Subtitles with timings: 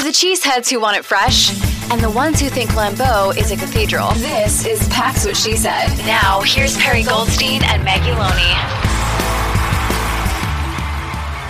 [0.00, 1.50] For the cheeseheads who want it fresh,
[1.92, 5.88] and the ones who think Lambeau is a cathedral, this is Pax What She Said.
[6.06, 8.54] Now, here's Perri Goldstein and Maggie Loney.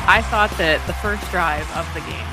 [0.09, 2.27] I thought that the first drive of the game,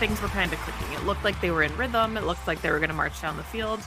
[0.00, 0.92] things were kind of clicking.
[0.94, 2.16] It looked like they were in rhythm.
[2.16, 3.80] It looked like they were going to march down the field.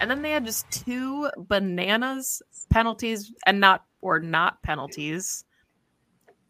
[0.00, 2.40] And then they had just two bananas
[2.70, 5.44] penalties and not, or not penalties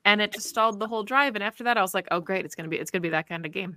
[0.07, 1.35] and it just stalled the whole drive.
[1.35, 3.29] And after that, I was like, oh great, it's gonna be it's gonna be that
[3.29, 3.77] kind of game.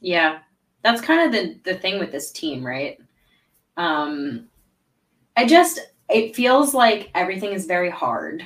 [0.00, 0.40] Yeah,
[0.82, 2.98] that's kind of the the thing with this team, right?
[3.76, 4.46] Um,
[5.36, 8.44] I just it feels like everything is very hard.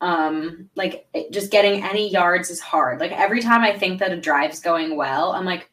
[0.00, 2.98] Um, like it, just getting any yards is hard.
[2.98, 5.70] Like every time I think that a drive's going well, I'm like,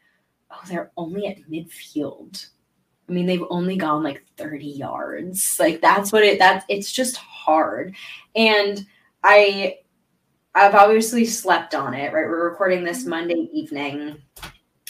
[0.52, 2.48] oh, they're only at midfield.
[3.08, 5.58] I mean, they've only gone like 30 yards.
[5.58, 7.96] Like that's what it that's it's just hard.
[8.36, 8.86] And
[9.24, 9.78] I
[10.56, 12.28] I've obviously slept on it, right?
[12.28, 13.10] We're recording this mm-hmm.
[13.10, 14.22] Monday evening.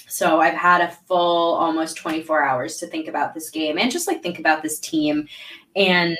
[0.08, 4.08] So I've had a full almost 24 hours to think about this game and just
[4.08, 5.27] like think about this team.
[5.75, 6.17] And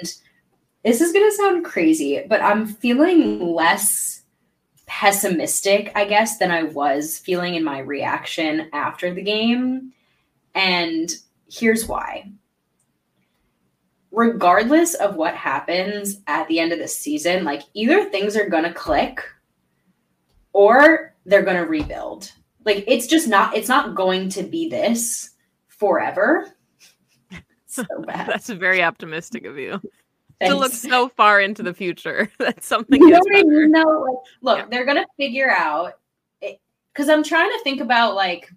[0.84, 4.24] this is going to sound crazy, but I'm feeling less
[4.88, 9.94] pessimistic, I guess, than I was feeling in my reaction after the game.
[10.56, 11.10] And
[11.48, 12.32] here's why.
[14.12, 18.64] Regardless of what happens at the end of the season, like either things are going
[18.64, 19.22] to click
[20.56, 22.32] or they're going to rebuild.
[22.64, 25.32] Like it's just not it's not going to be this
[25.68, 26.48] forever.
[27.68, 28.28] so bad.
[28.28, 29.82] That's very optimistic of you.
[30.40, 30.54] Thanks.
[30.54, 33.84] To look so far into the future that something you don't even know.
[33.84, 34.66] Like, look, yeah.
[34.72, 35.94] they're gonna figure out
[36.42, 38.50] because I'm trying to think about like,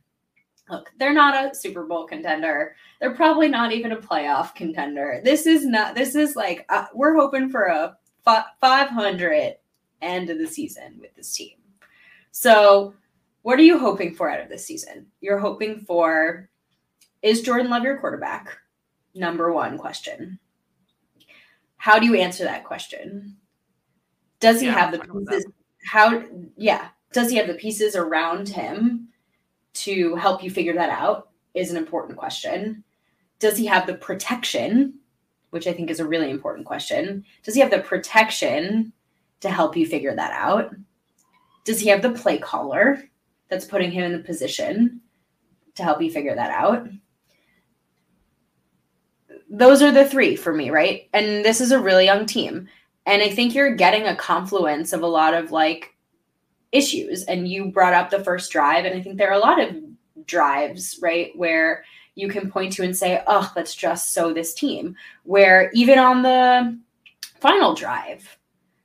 [0.71, 2.77] look, they're not a Super Bowl contender.
[3.01, 5.21] They're probably not even a playoff contender.
[5.25, 5.97] This is not.
[5.97, 9.57] This is like uh, we're hoping for a 500
[10.01, 11.58] end of the season with this team.
[12.31, 12.95] So,
[13.43, 15.07] what are you hoping for out of this season?
[15.21, 16.49] You're hoping for
[17.23, 18.57] is Jordan Love your quarterback?
[19.15, 20.39] Number one question.
[21.77, 23.37] How do you answer that question?
[24.41, 25.47] Does he yeah, have the pieces?
[25.85, 26.23] How,
[26.57, 29.09] yeah, does he have the pieces around him
[29.75, 31.31] to help you figure that out?
[31.55, 32.85] Is an important question.
[33.41, 34.95] Does he have the protection,
[35.51, 37.25] which I think is a really important question?
[37.43, 38.93] Does he have the protection
[39.41, 40.75] to help you figure that out?
[41.65, 43.03] Does he have the play caller
[43.49, 45.01] that's putting him in the position
[45.75, 46.89] to help you figure that out?
[49.51, 51.09] Those are the three for me, right?
[51.13, 52.69] And this is a really young team.
[53.07, 55.95] And I think you're getting a confluence of a lot of like
[56.73, 57.25] issues.
[57.25, 58.85] And you brought up the first drive.
[58.85, 59.77] And I think there are a lot of
[60.27, 64.95] drives, right, where you can point to and say, oh, let's just so this team.
[65.23, 66.79] Where even on the
[67.41, 68.37] final drive,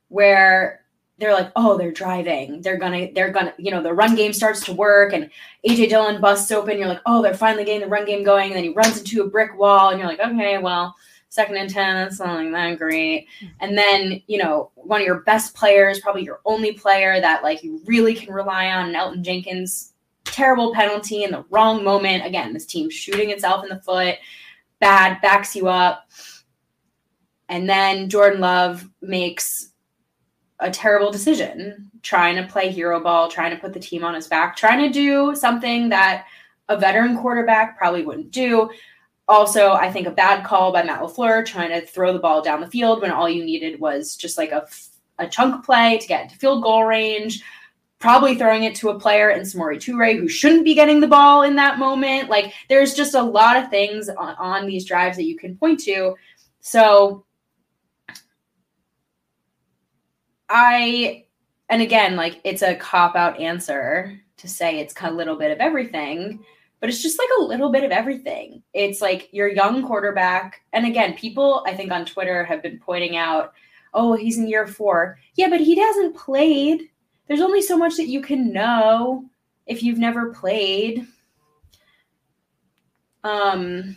[0.08, 0.83] where
[1.18, 2.60] they're like, oh, they're driving.
[2.60, 5.30] They're gonna, they're gonna, you know, the run game starts to work, and
[5.66, 6.78] AJ Dillon busts open.
[6.78, 8.46] You're like, oh, they're finally getting the run game going.
[8.46, 10.94] And then he runs into a brick wall, and you're like, okay, well,
[11.28, 13.26] second and ten, that's not like that great.
[13.60, 17.62] And then, you know, one of your best players, probably your only player that like
[17.62, 19.94] you really can rely on, Elgton Jenkins,
[20.24, 22.24] terrible penalty in the wrong moment.
[22.24, 24.16] Again, this team shooting itself in the foot,
[24.78, 26.08] bad, backs you up.
[27.48, 29.70] And then Jordan Love makes
[30.60, 34.28] a terrible decision trying to play hero ball, trying to put the team on his
[34.28, 36.26] back, trying to do something that
[36.68, 38.70] a veteran quarterback probably wouldn't do.
[39.26, 42.60] Also, I think a bad call by Matt LaFleur trying to throw the ball down
[42.60, 44.66] the field when all you needed was just like a,
[45.18, 47.42] a chunk play to get into field goal range.
[47.98, 51.42] Probably throwing it to a player in Samori Toure who shouldn't be getting the ball
[51.42, 52.28] in that moment.
[52.28, 55.80] Like there's just a lot of things on, on these drives that you can point
[55.80, 56.14] to.
[56.60, 57.24] So
[60.54, 61.24] I,
[61.68, 65.58] and again, like it's a cop out answer to say it's a little bit of
[65.58, 66.44] everything,
[66.78, 68.62] but it's just like a little bit of everything.
[68.72, 70.60] It's like your young quarterback.
[70.72, 73.52] And again, people I think on Twitter have been pointing out,
[73.94, 75.18] oh, he's in year four.
[75.34, 76.88] Yeah, but he hasn't played.
[77.26, 79.24] There's only so much that you can know
[79.66, 81.04] if you've never played.
[83.24, 83.96] Um,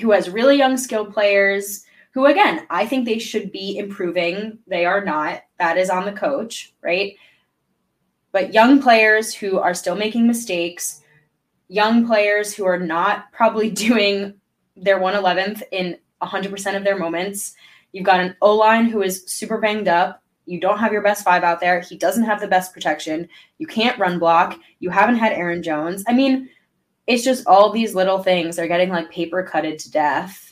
[0.00, 1.84] who has really young skill players
[2.16, 4.58] who again, I think they should be improving.
[4.66, 5.42] They are not.
[5.58, 7.14] That is on the coach, right?
[8.32, 11.02] But young players who are still making mistakes,
[11.68, 14.32] young players who are not probably doing
[14.78, 17.54] their 111th in 100% of their moments.
[17.92, 20.22] You've got an O line who is super banged up.
[20.46, 21.80] You don't have your best five out there.
[21.80, 23.28] He doesn't have the best protection.
[23.58, 24.58] You can't run block.
[24.78, 26.02] You haven't had Aaron Jones.
[26.08, 26.48] I mean,
[27.06, 30.45] it's just all these little things are getting like paper cutted to death.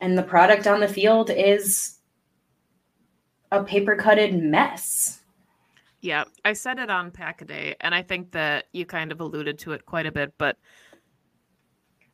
[0.00, 1.98] And the product on the field is
[3.50, 5.20] a paper cutted mess.
[6.00, 9.20] Yeah, I said it on Pack a Day, and I think that you kind of
[9.20, 10.56] alluded to it quite a bit, but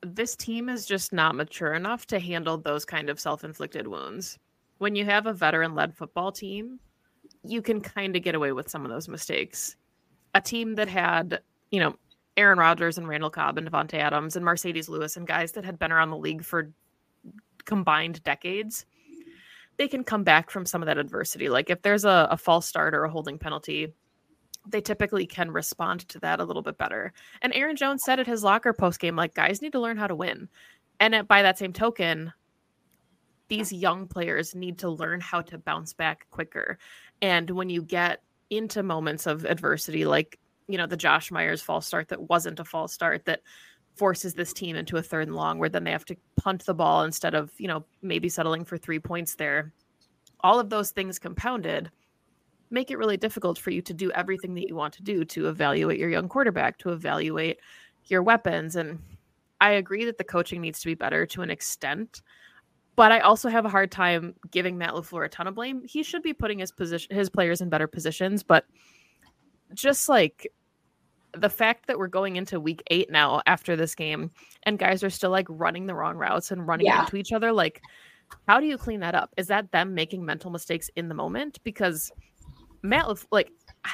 [0.02, 4.38] this team is just not mature enough to handle those kind of self inflicted wounds.
[4.78, 6.80] When you have a veteran led football team,
[7.44, 9.76] you can kind of get away with some of those mistakes.
[10.34, 11.40] A team that had,
[11.70, 11.96] you know,
[12.36, 15.78] Aaron Rodgers and Randall Cobb and Davante Adams and Marcedes Lewis and guys that had
[15.78, 16.72] been around the league for
[17.64, 18.86] combined decades,
[19.76, 21.48] they can come back from some of that adversity.
[21.48, 23.88] Like if there's a, a false start or a holding penalty,
[24.66, 27.12] they typically can respond to that a little bit better.
[27.40, 30.06] And Aaron Jones said at his locker post game, like, guys need to learn how
[30.06, 30.48] to win.
[31.00, 32.32] And by that same token,
[33.48, 36.78] these young players need to learn how to bounce back quicker.
[37.20, 40.38] And when you get into moments of adversity, like,
[40.68, 43.40] you know, the Josh Myers false start that wasn't a false start, that
[43.94, 46.74] forces this team into a third and long where then they have to punt the
[46.74, 49.72] ball instead of, you know, maybe settling for three points there.
[50.40, 51.90] All of those things compounded
[52.70, 55.48] make it really difficult for you to do everything that you want to do to
[55.48, 57.58] evaluate your young quarterback, to evaluate
[58.06, 58.76] your weapons.
[58.76, 58.98] And
[59.60, 62.22] I agree that the coaching needs to be better to an extent.
[62.96, 65.82] But I also have a hard time giving Matt LaFleur a ton of blame.
[65.84, 68.64] He should be putting his position his players in better positions, but
[69.74, 70.50] just like
[71.36, 74.30] the fact that we're going into week eight now after this game
[74.64, 77.00] and guys are still like running the wrong routes and running yeah.
[77.00, 77.80] into each other, like
[78.48, 79.32] how do you clean that up?
[79.36, 81.58] Is that them making mental mistakes in the moment?
[81.64, 82.10] Because
[82.82, 83.50] Matt, like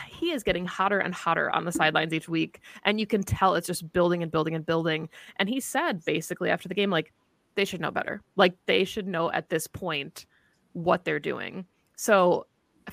[0.08, 3.55] he is getting hotter and hotter on the sidelines each week, and you can tell
[3.55, 5.08] it's just building and building and building.
[5.37, 7.12] And he said basically after the game, like
[7.55, 8.23] they should know better.
[8.37, 10.26] Like they should know at this point
[10.73, 11.67] what they're doing.
[11.96, 12.46] So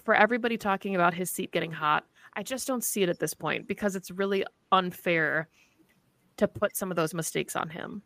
[0.03, 3.33] for everybody talking about his seat getting hot, I just don't see it at this
[3.33, 5.49] point because it's really unfair
[6.37, 8.01] to put some of those mistakes on him.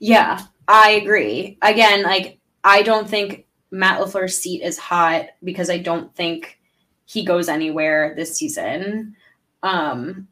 [0.00, 1.58] Yeah, I agree.
[1.62, 6.58] Again, like I don't think Matt LaFleur's seat is hot because I don't think
[7.04, 9.16] he goes anywhere this season.
[9.62, 10.28] Um,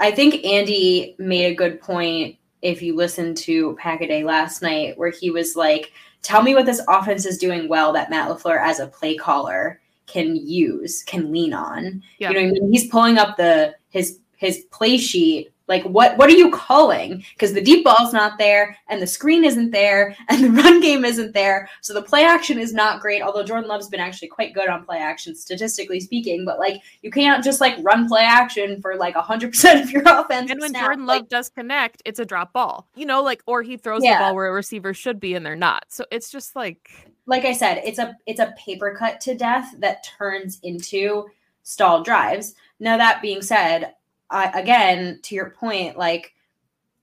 [0.00, 5.10] I think Andy made a good point if you listen to Packaday last night, where
[5.10, 8.80] he was like, Tell me what this offense is doing well that Matt LaFleur as
[8.80, 12.02] a play caller can use, can lean on.
[12.18, 12.30] Yeah.
[12.30, 12.72] You know I mean?
[12.72, 17.22] He's pulling up the his his play sheet like what what are you calling?
[17.34, 21.04] Because the deep ball's not there, and the screen isn't there, and the run game
[21.04, 21.68] isn't there.
[21.82, 23.22] So the play action is not great.
[23.22, 26.44] Although Jordan Love's been actually quite good on play action, statistically speaking.
[26.44, 30.02] But like you can't just like run play action for like hundred percent of your
[30.06, 30.50] offense.
[30.50, 30.84] And when snap.
[30.84, 32.88] Jordan Love like, does connect, it's a drop ball.
[32.96, 34.18] You know, like or he throws yeah.
[34.18, 35.84] the ball where a receiver should be, and they're not.
[35.88, 39.74] So it's just like like I said, it's a it's a paper cut to death
[39.78, 41.26] that turns into
[41.62, 42.54] stalled drives.
[42.80, 43.94] Now that being said,
[44.30, 46.32] I, again, to your point, like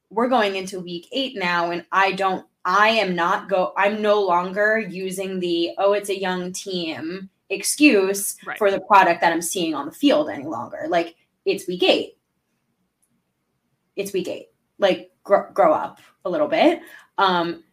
[0.10, 4.19] we're going into week eight now, and I don't, I am not go, I'm no
[4.22, 8.57] longer using the, oh, it's a young team excuse right.
[8.57, 10.88] for the product that I'm seeing on the field any longer.
[10.89, 12.18] Like it's week eight.
[13.96, 14.48] It's week eight.
[14.79, 16.82] Like gr- grow up a little bit.
[17.20, 17.63] Um,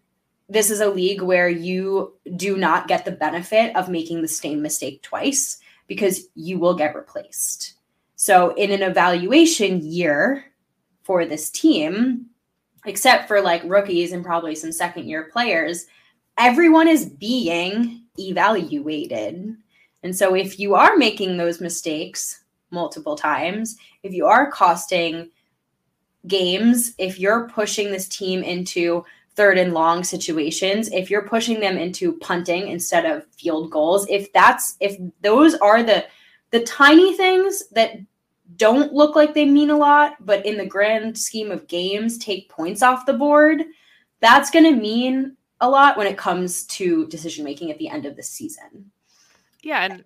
[0.53, 4.61] this is a league where you do not get the benefit of making the same
[4.61, 7.75] mistake twice because you will get replaced.
[8.17, 10.45] So, in an evaluation year
[11.05, 12.27] for this team,
[12.85, 15.87] except for like rookies and probably some second year players,
[16.37, 19.57] everyone is being evaluated.
[20.03, 25.31] And so, if you are making those mistakes multiple times, if you are costing
[26.27, 31.79] games, if you're pushing this team into third and long situations, if you're pushing them
[31.79, 36.05] into punting instead of field goals, if that's if those are the
[36.51, 37.99] the tiny things that
[38.57, 42.51] don't look like they mean a lot, but in the grand scheme of games, take
[42.51, 43.65] points off the board,
[44.21, 48.05] that's going to mean a lot when it comes to decision making at the end
[48.05, 48.91] of the season.
[49.63, 50.05] Yeah, and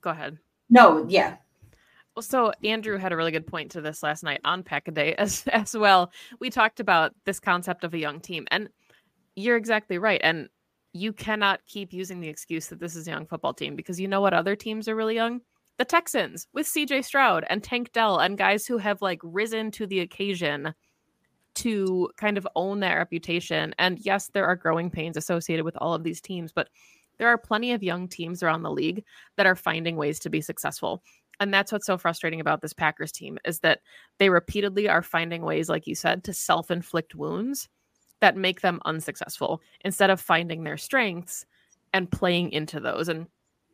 [0.00, 0.38] go ahead.
[0.68, 1.36] No, yeah.
[2.20, 5.14] So Andrew had a really good point to this last night on Pack a Day
[5.18, 6.12] as as well.
[6.38, 8.68] We talked about this concept of a young team, and
[9.36, 10.20] you're exactly right.
[10.22, 10.48] And
[10.92, 14.08] you cannot keep using the excuse that this is a young football team because you
[14.08, 15.40] know what other teams are really young?
[15.80, 19.86] the Texans with CJ Stroud and Tank Dell and guys who have like risen to
[19.86, 20.74] the occasion
[21.54, 23.74] to kind of own that reputation.
[23.78, 26.68] And yes, there are growing pains associated with all of these teams, but
[27.16, 29.04] there are plenty of young teams around the league
[29.38, 31.02] that are finding ways to be successful.
[31.40, 33.80] And that's what's so frustrating about this Packers team is that
[34.18, 37.68] they repeatedly are finding ways, like you said, to self inflict wounds
[38.20, 41.46] that make them unsuccessful instead of finding their strengths
[41.94, 43.08] and playing into those.
[43.08, 43.26] And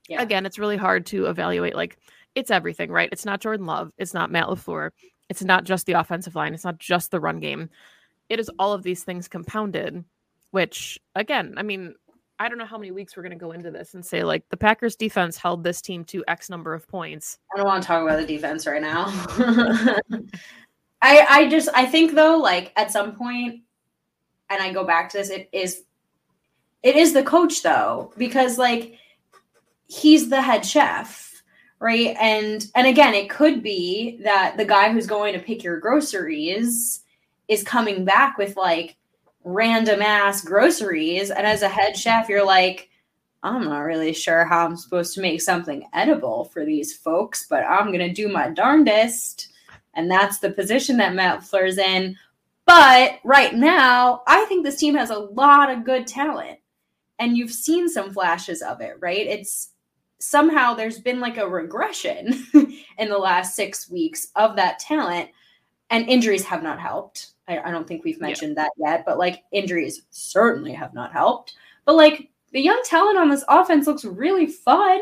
[0.08, 0.22] yeah.
[0.22, 1.98] again, it's really hard to evaluate like
[2.36, 3.08] it's everything, right?
[3.10, 4.90] It's not Jordan Love, it's not Matt LaFleur,
[5.28, 7.68] it's not just the offensive line, it's not just the run game.
[8.28, 10.04] It is all of these things compounded,
[10.52, 11.94] which again, I mean,
[12.38, 14.48] I don't know how many weeks we're going to go into this and say like
[14.50, 17.38] the Packers defense held this team to X number of points.
[17.52, 19.06] I don't want to talk about the defense right now.
[21.02, 23.62] I I just I think though like at some point
[24.50, 25.84] and I go back to this it is
[26.82, 28.98] it is the coach though because like
[29.88, 31.42] he's the head chef
[31.78, 35.78] right and and again it could be that the guy who's going to pick your
[35.78, 37.02] groceries
[37.48, 38.96] is coming back with like
[39.46, 41.30] random ass groceries.
[41.30, 42.90] And as a head chef, you're like,
[43.44, 47.62] I'm not really sure how I'm supposed to make something edible for these folks, but
[47.62, 49.48] I'm going to do my darndest.
[49.94, 52.16] And that's the position that Matt Fleur's in.
[52.66, 56.58] But right now, I think this team has a lot of good talent.
[57.20, 59.26] And you've seen some flashes of it, right?
[59.26, 59.70] It's
[60.18, 62.46] somehow there's been like a regression
[62.98, 65.30] in the last six weeks of that talent,
[65.88, 67.30] and injuries have not helped.
[67.48, 68.64] I, I don't think we've mentioned yeah.
[68.64, 71.54] that yet, but like injuries certainly have not helped.
[71.84, 75.00] But like the young talent on this offense looks really fun.